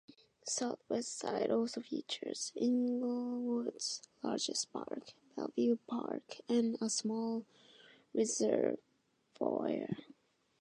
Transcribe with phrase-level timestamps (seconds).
[0.43, 7.45] The southwest side also features Englewood's largest park, Belleview Park, and a small
[8.11, 9.85] reservoir.